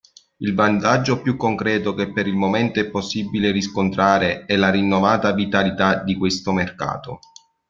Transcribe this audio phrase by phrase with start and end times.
[0.37, 6.01] Il vantaggio più concreto che per il momento è possibile riscontrare è la rinnovata vitalità
[6.01, 7.19] di questo mercato.